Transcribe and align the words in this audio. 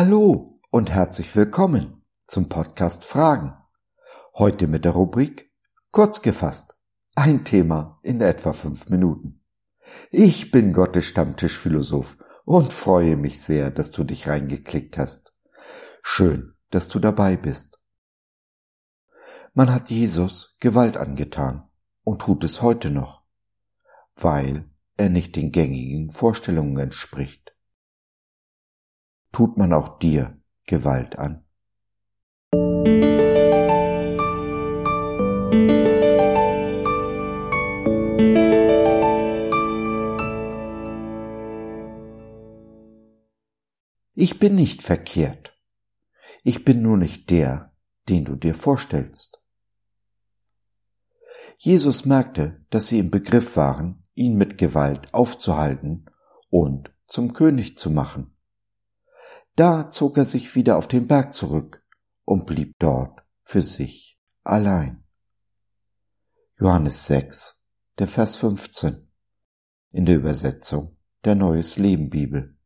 Hallo 0.00 0.60
und 0.70 0.92
herzlich 0.92 1.34
willkommen 1.34 2.04
zum 2.28 2.48
Podcast 2.48 3.04
Fragen. 3.04 3.54
Heute 4.32 4.68
mit 4.68 4.84
der 4.84 4.92
Rubrik 4.92 5.52
Kurz 5.90 6.22
gefasst. 6.22 6.78
Ein 7.16 7.44
Thema 7.44 7.98
in 8.04 8.20
etwa 8.20 8.52
fünf 8.52 8.88
Minuten. 8.90 9.44
Ich 10.12 10.52
bin 10.52 10.72
Gottes 10.72 11.06
Stammtischphilosoph 11.06 12.16
und 12.44 12.72
freue 12.72 13.16
mich 13.16 13.40
sehr, 13.40 13.72
dass 13.72 13.90
du 13.90 14.04
dich 14.04 14.28
reingeklickt 14.28 14.96
hast. 14.98 15.34
Schön, 16.04 16.54
dass 16.70 16.86
du 16.86 17.00
dabei 17.00 17.36
bist. 17.36 17.80
Man 19.52 19.74
hat 19.74 19.90
Jesus 19.90 20.58
Gewalt 20.60 20.96
angetan 20.96 21.68
und 22.04 22.22
tut 22.22 22.44
es 22.44 22.62
heute 22.62 22.90
noch, 22.90 23.24
weil 24.14 24.70
er 24.96 25.08
nicht 25.08 25.34
den 25.34 25.50
gängigen 25.50 26.12
Vorstellungen 26.12 26.78
entspricht 26.78 27.57
tut 29.32 29.56
man 29.56 29.72
auch 29.72 29.98
dir 29.98 30.40
Gewalt 30.66 31.18
an. 31.18 31.44
Ich 44.20 44.40
bin 44.40 44.56
nicht 44.56 44.82
verkehrt. 44.82 45.56
Ich 46.42 46.64
bin 46.64 46.82
nur 46.82 46.96
nicht 46.96 47.30
der, 47.30 47.72
den 48.08 48.24
du 48.24 48.34
dir 48.34 48.54
vorstellst. 48.54 49.44
Jesus 51.58 52.04
merkte, 52.04 52.64
dass 52.70 52.88
sie 52.88 52.98
im 52.98 53.10
Begriff 53.10 53.56
waren, 53.56 54.04
ihn 54.14 54.36
mit 54.36 54.58
Gewalt 54.58 55.14
aufzuhalten 55.14 56.06
und 56.50 56.90
zum 57.06 57.32
König 57.32 57.78
zu 57.78 57.90
machen. 57.90 58.37
Da 59.58 59.90
zog 59.90 60.16
er 60.16 60.24
sich 60.24 60.54
wieder 60.54 60.78
auf 60.78 60.86
den 60.86 61.08
Berg 61.08 61.32
zurück 61.32 61.84
und 62.24 62.46
blieb 62.46 62.76
dort 62.78 63.24
für 63.42 63.60
sich 63.60 64.16
allein. 64.44 65.02
Johannes 66.54 67.08
6, 67.08 67.68
der 67.98 68.06
Vers 68.06 68.36
15 68.36 69.10
in 69.90 70.06
der 70.06 70.14
Übersetzung 70.14 70.96
der 71.24 71.34
Neues 71.34 71.76
Leben 71.76 72.08
Bibel. 72.08 72.56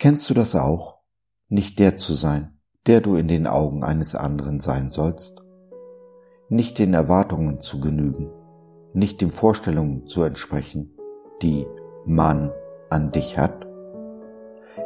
Kennst 0.00 0.28
du 0.28 0.34
das 0.34 0.56
auch, 0.56 1.04
nicht 1.46 1.78
der 1.78 1.96
zu 1.96 2.12
sein, 2.12 2.58
der 2.86 3.00
du 3.00 3.14
in 3.14 3.28
den 3.28 3.46
Augen 3.46 3.84
eines 3.84 4.16
anderen 4.16 4.58
sein 4.58 4.90
sollst? 4.90 5.40
Nicht 6.48 6.80
den 6.80 6.94
Erwartungen 6.94 7.60
zu 7.60 7.78
genügen, 7.78 8.28
nicht 8.92 9.20
den 9.20 9.30
Vorstellungen 9.30 10.08
zu 10.08 10.24
entsprechen, 10.24 10.98
die 11.42 11.64
man 12.04 12.50
an 12.90 13.12
dich 13.12 13.38
hat? 13.38 13.71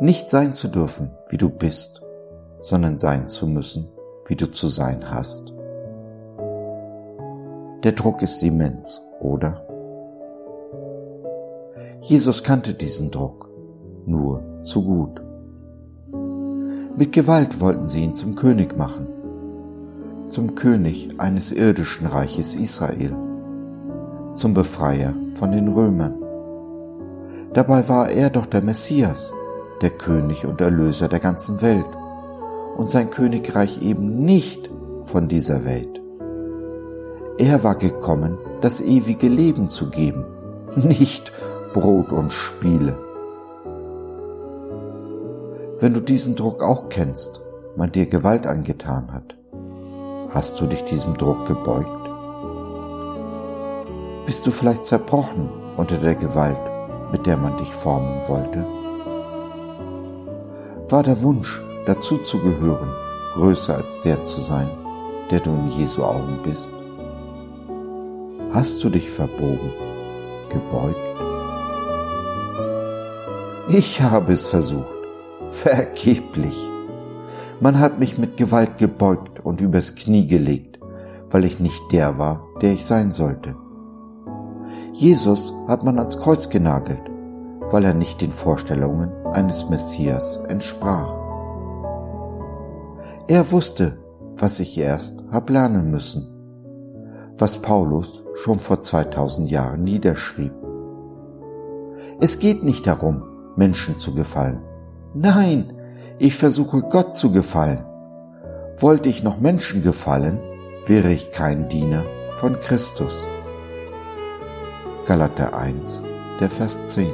Nicht 0.00 0.30
sein 0.30 0.54
zu 0.54 0.68
dürfen, 0.68 1.10
wie 1.28 1.38
du 1.38 1.48
bist, 1.48 2.02
sondern 2.60 2.98
sein 2.98 3.28
zu 3.28 3.46
müssen, 3.46 3.88
wie 4.26 4.36
du 4.36 4.50
zu 4.50 4.68
sein 4.68 5.10
hast. 5.10 5.52
Der 7.82 7.92
Druck 7.92 8.22
ist 8.22 8.42
immens, 8.42 9.02
oder? 9.20 9.64
Jesus 12.00 12.44
kannte 12.44 12.74
diesen 12.74 13.10
Druck 13.10 13.50
nur 14.06 14.42
zu 14.62 14.84
gut. 14.84 15.20
Mit 16.96 17.12
Gewalt 17.12 17.60
wollten 17.60 17.88
sie 17.88 18.04
ihn 18.04 18.14
zum 18.14 18.36
König 18.36 18.76
machen, 18.76 19.06
zum 20.28 20.54
König 20.54 21.08
eines 21.18 21.50
irdischen 21.50 22.06
Reiches 22.06 22.54
Israel, 22.54 23.16
zum 24.34 24.54
Befreier 24.54 25.14
von 25.34 25.52
den 25.52 25.68
Römern. 25.68 26.14
Dabei 27.52 27.88
war 27.88 28.10
er 28.10 28.30
doch 28.30 28.46
der 28.46 28.62
Messias, 28.62 29.32
der 29.82 29.90
König 29.90 30.46
und 30.46 30.60
Erlöser 30.60 31.08
der 31.08 31.20
ganzen 31.20 31.62
Welt 31.62 31.86
und 32.76 32.88
sein 32.88 33.10
Königreich 33.10 33.82
eben 33.82 34.24
nicht 34.24 34.70
von 35.04 35.28
dieser 35.28 35.64
Welt. 35.64 36.00
Er 37.38 37.62
war 37.62 37.76
gekommen, 37.76 38.38
das 38.60 38.80
ewige 38.80 39.28
Leben 39.28 39.68
zu 39.68 39.90
geben, 39.90 40.24
nicht 40.76 41.32
Brot 41.72 42.10
und 42.10 42.32
Spiele. 42.32 42.96
Wenn 45.80 45.94
du 45.94 46.00
diesen 46.00 46.34
Druck 46.34 46.64
auch 46.64 46.88
kennst, 46.88 47.40
man 47.76 47.92
dir 47.92 48.06
Gewalt 48.06 48.46
angetan 48.46 49.12
hat, 49.12 49.36
hast 50.30 50.60
du 50.60 50.66
dich 50.66 50.84
diesem 50.84 51.14
Druck 51.14 51.46
gebeugt? 51.46 52.10
Bist 54.26 54.46
du 54.46 54.50
vielleicht 54.50 54.84
zerbrochen 54.84 55.48
unter 55.76 55.96
der 55.96 56.16
Gewalt, 56.16 56.58
mit 57.12 57.26
der 57.26 57.36
man 57.36 57.56
dich 57.58 57.72
formen 57.72 58.20
wollte? 58.26 58.64
War 60.90 61.02
der 61.02 61.22
Wunsch, 61.22 61.60
dazu 61.86 62.18
zu 62.18 62.38
gehören, 62.38 62.90
größer 63.34 63.76
als 63.76 64.00
der 64.00 64.24
zu 64.24 64.40
sein, 64.40 64.68
der 65.30 65.40
du 65.40 65.50
in 65.50 65.70
Jesu 65.70 66.02
Augen 66.02 66.38
bist? 66.42 66.72
Hast 68.52 68.82
du 68.82 68.88
dich 68.88 69.10
verbogen, 69.10 69.70
gebeugt? 70.48 70.96
Ich 73.68 74.00
habe 74.00 74.32
es 74.32 74.46
versucht, 74.46 74.86
vergeblich. 75.50 76.56
Man 77.60 77.78
hat 77.78 77.98
mich 77.98 78.16
mit 78.16 78.38
Gewalt 78.38 78.78
gebeugt 78.78 79.44
und 79.44 79.60
übers 79.60 79.94
Knie 79.94 80.26
gelegt, 80.26 80.78
weil 81.30 81.44
ich 81.44 81.60
nicht 81.60 81.82
der 81.92 82.18
war, 82.18 82.46
der 82.62 82.72
ich 82.72 82.86
sein 82.86 83.12
sollte. 83.12 83.56
Jesus 84.94 85.52
hat 85.66 85.84
man 85.84 85.98
ans 85.98 86.18
Kreuz 86.18 86.48
genagelt, 86.48 87.02
weil 87.70 87.84
er 87.84 87.94
nicht 87.94 88.22
den 88.22 88.32
Vorstellungen 88.32 89.12
eines 89.32 89.68
Messias 89.68 90.38
entsprach. 90.48 91.14
Er 93.26 93.50
wusste, 93.50 93.98
was 94.36 94.60
ich 94.60 94.78
erst 94.78 95.24
hab 95.30 95.50
lernen 95.50 95.90
müssen, 95.90 96.28
was 97.36 97.58
Paulus 97.58 98.24
schon 98.34 98.58
vor 98.58 98.80
2000 98.80 99.50
Jahren 99.50 99.84
niederschrieb. 99.84 100.52
Es 102.20 102.38
geht 102.38 102.62
nicht 102.62 102.86
darum, 102.86 103.22
Menschen 103.56 103.98
zu 103.98 104.14
gefallen. 104.14 104.62
Nein, 105.14 105.72
ich 106.18 106.36
versuche 106.36 106.82
Gott 106.82 107.16
zu 107.16 107.32
gefallen. 107.32 107.84
Wollte 108.78 109.08
ich 109.08 109.22
noch 109.22 109.40
Menschen 109.40 109.82
gefallen, 109.82 110.40
wäre 110.86 111.10
ich 111.10 111.32
kein 111.32 111.68
Diener 111.68 112.02
von 112.40 112.54
Christus. 112.60 113.26
Galater 115.06 115.56
1, 115.56 116.02
der 116.40 116.50
Vers 116.50 116.94
10 116.94 117.08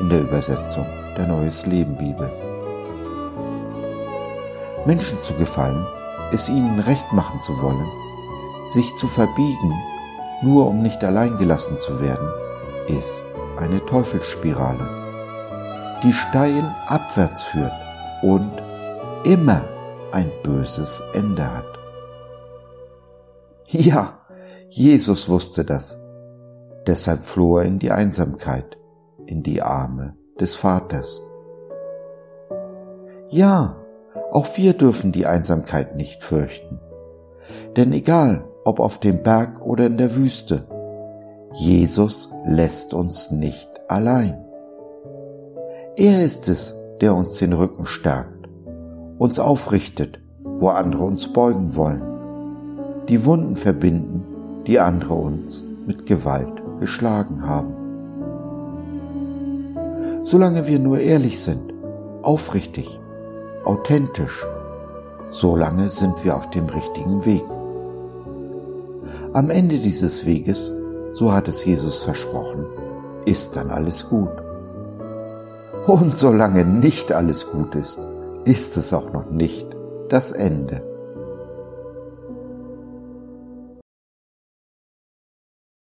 in 0.00 0.08
der 0.08 0.20
Übersetzung 0.20 0.86
der 1.16 1.26
Neues 1.26 1.66
Leben 1.66 1.96
Bibel. 1.96 2.30
Menschen 4.86 5.20
zu 5.20 5.34
gefallen, 5.34 5.84
es 6.32 6.48
ihnen 6.48 6.80
recht 6.80 7.12
machen 7.12 7.40
zu 7.40 7.60
wollen, 7.60 7.86
sich 8.68 8.94
zu 8.96 9.06
verbiegen, 9.06 9.74
nur 10.42 10.68
um 10.68 10.82
nicht 10.82 11.02
allein 11.04 11.36
gelassen 11.38 11.78
zu 11.78 12.00
werden, 12.00 12.28
ist 12.88 13.24
eine 13.58 13.84
Teufelsspirale, 13.84 14.88
die 16.02 16.12
steil 16.12 16.64
abwärts 16.86 17.42
führt 17.42 17.72
und 18.22 18.50
immer 19.24 19.62
ein 20.12 20.30
böses 20.42 21.02
Ende 21.12 21.44
hat. 21.52 21.66
Ja, 23.66 24.20
Jesus 24.68 25.28
wusste 25.28 25.64
das. 25.64 25.98
Deshalb 26.86 27.22
floh 27.22 27.58
er 27.58 27.64
in 27.64 27.78
die 27.78 27.92
Einsamkeit, 27.92 28.78
in 29.26 29.42
die 29.42 29.62
Arme 29.62 30.16
des 30.40 30.56
Vaters. 30.56 31.22
Ja, 33.28 33.76
auch 34.32 34.46
wir 34.56 34.72
dürfen 34.72 35.12
die 35.12 35.26
Einsamkeit 35.26 35.96
nicht 35.96 36.22
fürchten. 36.22 36.80
Denn 37.76 37.92
egal, 37.92 38.44
ob 38.64 38.80
auf 38.80 38.98
dem 38.98 39.22
Berg 39.22 39.60
oder 39.60 39.86
in 39.86 39.98
der 39.98 40.16
Wüste, 40.16 40.66
Jesus 41.52 42.30
lässt 42.44 42.94
uns 42.94 43.30
nicht 43.30 43.68
allein. 43.88 44.44
Er 45.96 46.24
ist 46.24 46.48
es, 46.48 46.74
der 47.00 47.14
uns 47.14 47.34
den 47.38 47.52
Rücken 47.52 47.86
stärkt, 47.86 48.48
uns 49.18 49.38
aufrichtet, 49.38 50.20
wo 50.44 50.68
andere 50.68 51.04
uns 51.04 51.32
beugen 51.32 51.76
wollen, 51.76 52.02
die 53.08 53.24
Wunden 53.24 53.56
verbinden, 53.56 54.24
die 54.66 54.78
andere 54.78 55.14
uns 55.14 55.64
mit 55.86 56.06
Gewalt 56.06 56.62
geschlagen 56.78 57.46
haben 57.46 57.79
solange 60.30 60.68
wir 60.68 60.78
nur 60.78 61.00
ehrlich 61.00 61.42
sind, 61.42 61.74
aufrichtig, 62.22 63.00
authentisch, 63.64 64.46
solange 65.32 65.90
sind 65.90 66.24
wir 66.24 66.36
auf 66.36 66.48
dem 66.50 66.66
richtigen 66.66 67.24
Weg. 67.24 67.42
Am 69.32 69.50
Ende 69.50 69.80
dieses 69.80 70.24
Weges, 70.26 70.70
so 71.12 71.32
hat 71.32 71.48
es 71.48 71.64
Jesus 71.64 72.04
versprochen, 72.04 72.64
ist 73.24 73.56
dann 73.56 73.70
alles 73.70 74.08
gut. 74.08 74.30
Und 75.88 76.16
solange 76.16 76.64
nicht 76.64 77.10
alles 77.10 77.50
gut 77.50 77.74
ist, 77.74 78.06
ist 78.44 78.76
es 78.76 78.94
auch 78.94 79.12
noch 79.12 79.28
nicht 79.32 79.66
das 80.10 80.30
Ende. 80.30 80.80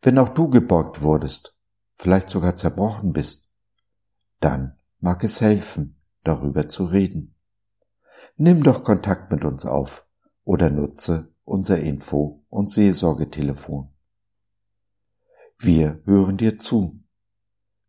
Wenn 0.00 0.16
auch 0.16 0.30
du 0.30 0.48
gebeugt 0.48 1.02
wurdest, 1.02 1.58
vielleicht 1.96 2.30
sogar 2.30 2.54
zerbrochen 2.54 3.12
bist, 3.12 3.43
dann 4.44 4.76
mag 5.00 5.24
es 5.24 5.40
helfen, 5.40 5.98
darüber 6.22 6.68
zu 6.68 6.84
reden. 6.84 7.34
Nimm 8.36 8.62
doch 8.62 8.84
Kontakt 8.84 9.32
mit 9.32 9.42
uns 9.42 9.64
auf 9.64 10.06
oder 10.44 10.68
nutze 10.68 11.32
unser 11.46 11.80
Info- 11.80 12.44
und 12.50 12.70
Seelsorgetelefon. 12.70 13.88
Wir 15.58 16.02
hören 16.04 16.36
dir 16.36 16.58
zu, 16.58 17.02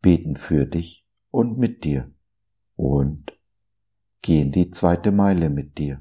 beten 0.00 0.36
für 0.36 0.66
dich 0.66 1.04
und 1.30 1.58
mit 1.58 1.82
dir 1.82 2.14
und 2.76 3.36
gehen 4.22 4.52
die 4.52 4.70
zweite 4.70 5.10
Meile 5.10 5.50
mit 5.50 5.78
dir. 5.78 6.00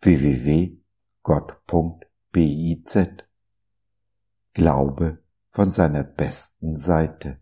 www.gott.biz 0.00 0.78
Glaube 4.52 5.24
von 5.50 5.70
seiner 5.70 6.04
besten 6.04 6.76
Seite. 6.76 7.41